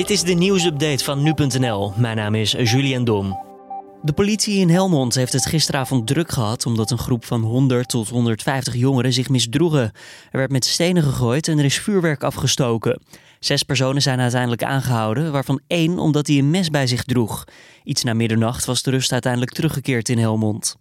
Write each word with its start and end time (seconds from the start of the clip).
Dit 0.00 0.10
is 0.10 0.22
de 0.22 0.32
nieuwsupdate 0.32 1.04
van 1.04 1.22
nu.nl. 1.22 1.92
Mijn 1.96 2.16
naam 2.16 2.34
is 2.34 2.50
Julian 2.50 3.04
Dom. 3.04 3.38
De 4.02 4.12
politie 4.12 4.58
in 4.58 4.68
Helmond 4.68 5.14
heeft 5.14 5.32
het 5.32 5.46
gisteravond 5.46 6.06
druk 6.06 6.30
gehad 6.30 6.66
omdat 6.66 6.90
een 6.90 6.98
groep 6.98 7.24
van 7.24 7.42
100 7.42 7.88
tot 7.88 8.08
150 8.08 8.74
jongeren 8.74 9.12
zich 9.12 9.28
misdroegen. 9.28 9.92
Er 10.30 10.38
werd 10.38 10.50
met 10.50 10.64
stenen 10.64 11.02
gegooid 11.02 11.48
en 11.48 11.58
er 11.58 11.64
is 11.64 11.78
vuurwerk 11.78 12.22
afgestoken. 12.22 13.02
Zes 13.40 13.62
personen 13.62 14.02
zijn 14.02 14.20
uiteindelijk 14.20 14.62
aangehouden, 14.62 15.32
waarvan 15.32 15.60
één 15.66 15.98
omdat 15.98 16.26
hij 16.26 16.38
een 16.38 16.50
mes 16.50 16.70
bij 16.70 16.86
zich 16.86 17.04
droeg. 17.04 17.44
Iets 17.84 18.02
na 18.02 18.14
middernacht 18.14 18.64
was 18.64 18.82
de 18.82 18.90
rust 18.90 19.12
uiteindelijk 19.12 19.52
teruggekeerd 19.52 20.08
in 20.08 20.18
Helmond. 20.18 20.76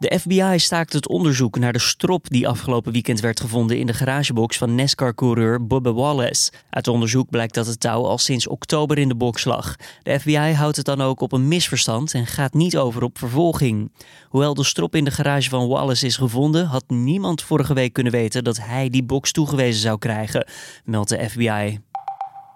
De 0.00 0.18
FBI 0.18 0.58
staakt 0.58 0.92
het 0.92 1.08
onderzoek 1.08 1.58
naar 1.58 1.72
de 1.72 1.78
strop 1.78 2.28
die 2.28 2.48
afgelopen 2.48 2.92
weekend 2.92 3.20
werd 3.20 3.40
gevonden 3.40 3.78
in 3.78 3.86
de 3.86 3.94
garagebox 3.94 4.58
van 4.58 4.74
NASCAR-coureur 4.74 5.66
Bubba 5.66 5.92
Wallace. 5.92 6.52
Uit 6.70 6.88
onderzoek 6.88 7.30
blijkt 7.30 7.54
dat 7.54 7.66
het 7.66 7.80
touw 7.80 8.04
al 8.04 8.18
sinds 8.18 8.46
oktober 8.46 8.98
in 8.98 9.08
de 9.08 9.14
box 9.14 9.44
lag. 9.44 9.76
De 10.02 10.20
FBI 10.20 10.52
houdt 10.52 10.76
het 10.76 10.86
dan 10.86 11.00
ook 11.00 11.20
op 11.20 11.32
een 11.32 11.48
misverstand 11.48 12.14
en 12.14 12.26
gaat 12.26 12.54
niet 12.54 12.76
over 12.76 13.02
op 13.02 13.18
vervolging. 13.18 13.92
Hoewel 14.28 14.54
de 14.54 14.64
strop 14.64 14.94
in 14.94 15.04
de 15.04 15.10
garage 15.10 15.48
van 15.48 15.68
Wallace 15.68 16.06
is 16.06 16.16
gevonden, 16.16 16.66
had 16.66 16.84
niemand 16.88 17.42
vorige 17.42 17.74
week 17.74 17.92
kunnen 17.92 18.12
weten 18.12 18.44
dat 18.44 18.60
hij 18.60 18.90
die 18.90 19.04
box 19.04 19.32
toegewezen 19.32 19.80
zou 19.80 19.98
krijgen, 19.98 20.46
meldt 20.84 21.08
de 21.08 21.28
FBI. 21.28 21.80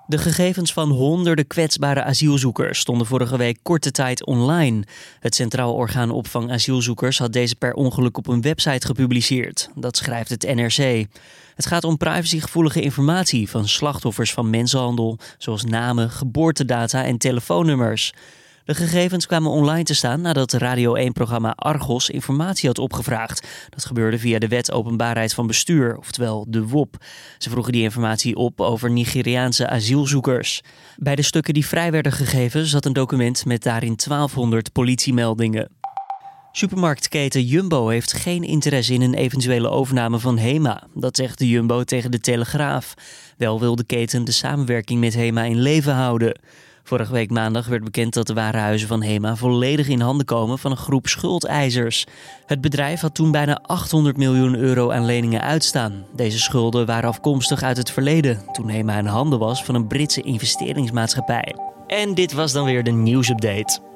De 0.06 0.18
gegevens 0.18 0.72
van 0.72 0.90
honderden 0.90 1.46
kwetsbare 1.46 2.02
asielzoekers 2.02 2.78
stonden 2.78 3.06
vorige 3.06 3.36
week 3.36 3.58
korte 3.62 3.90
tijd 3.90 4.24
online. 4.24 4.84
Het 5.20 5.34
Centraal 5.34 5.74
Orgaan 5.74 6.10
Opvang 6.10 6.52
Asielzoekers 6.52 7.18
had 7.18 7.32
deze 7.32 7.56
per 7.56 7.74
ongeluk 7.74 8.16
op 8.16 8.26
een 8.26 8.42
website 8.42 8.86
gepubliceerd. 8.86 9.70
Dat 9.74 9.96
schrijft 9.96 10.30
het 10.30 10.54
NRC. 10.54 11.06
Het 11.54 11.66
gaat 11.66 11.84
om 11.84 11.96
privacygevoelige 11.96 12.80
informatie 12.80 13.50
van 13.50 13.68
slachtoffers 13.68 14.32
van 14.32 14.50
mensenhandel, 14.50 15.18
zoals 15.38 15.64
namen, 15.64 16.10
geboortedata 16.10 17.04
en 17.04 17.18
telefoonnummers. 17.18 18.12
De 18.64 18.74
gegevens 18.74 19.26
kwamen 19.26 19.50
online 19.50 19.82
te 19.82 19.94
staan 19.94 20.20
nadat 20.20 20.52
Radio 20.52 20.96
1-programma 21.08 21.50
Argos 21.50 22.10
informatie 22.10 22.68
had 22.68 22.78
opgevraagd. 22.78 23.46
Dat 23.70 23.84
gebeurde 23.84 24.18
via 24.18 24.38
de 24.38 24.48
Wet 24.48 24.72
Openbaarheid 24.72 25.34
van 25.34 25.46
Bestuur, 25.46 25.96
oftewel 25.98 26.46
de 26.48 26.66
WOP. 26.66 26.96
Ze 27.38 27.50
vroegen 27.50 27.72
die 27.72 27.82
informatie 27.82 28.36
op 28.36 28.60
over 28.60 28.90
Nigeriaanse 28.90 29.68
asielzoekers. 29.68 30.60
Bij 30.96 31.16
de 31.16 31.22
stukken 31.22 31.54
die 31.54 31.66
vrij 31.66 31.90
werden 31.90 32.12
gegeven 32.12 32.66
zat 32.66 32.84
een 32.84 32.92
document 32.92 33.44
met 33.44 33.62
daarin 33.62 33.96
1200 33.96 34.72
politiemeldingen. 34.72 35.70
Supermarktketen 36.52 37.42
Jumbo 37.42 37.88
heeft 37.88 38.12
geen 38.12 38.42
interesse 38.42 38.94
in 38.94 39.02
een 39.02 39.14
eventuele 39.14 39.68
overname 39.68 40.18
van 40.18 40.36
Hema. 40.36 40.86
Dat 40.94 41.16
zegt 41.16 41.38
de 41.38 41.48
Jumbo 41.48 41.84
tegen 41.84 42.10
de 42.10 42.20
Telegraaf. 42.20 42.94
Wel 43.36 43.60
wil 43.60 43.76
de 43.76 43.84
keten 43.84 44.24
de 44.24 44.32
samenwerking 44.32 45.00
met 45.00 45.14
Hema 45.14 45.42
in 45.42 45.60
leven 45.60 45.94
houden. 45.94 46.40
Vorige 46.86 47.12
week 47.12 47.30
maandag 47.30 47.66
werd 47.66 47.84
bekend 47.84 48.14
dat 48.14 48.26
de 48.26 48.34
warenhuizen 48.34 48.88
van 48.88 49.02
HEMA 49.02 49.36
volledig 49.36 49.88
in 49.88 50.00
handen 50.00 50.26
komen 50.26 50.58
van 50.58 50.70
een 50.70 50.76
groep 50.76 51.06
schuldeisers. 51.06 52.06
Het 52.46 52.60
bedrijf 52.60 53.00
had 53.00 53.14
toen 53.14 53.30
bijna 53.30 53.60
800 53.62 54.16
miljoen 54.16 54.54
euro 54.54 54.90
aan 54.90 55.04
leningen 55.04 55.40
uitstaan. 55.40 56.06
Deze 56.16 56.38
schulden 56.38 56.86
waren 56.86 57.08
afkomstig 57.08 57.62
uit 57.62 57.76
het 57.76 57.90
verleden, 57.90 58.42
toen 58.52 58.68
HEMA 58.68 58.98
in 58.98 59.06
handen 59.06 59.38
was 59.38 59.64
van 59.64 59.74
een 59.74 59.86
Britse 59.86 60.22
investeringsmaatschappij. 60.22 61.54
En 61.86 62.14
dit 62.14 62.32
was 62.32 62.52
dan 62.52 62.64
weer 62.64 62.84
de 62.84 62.90
nieuwsupdate. 62.90 63.93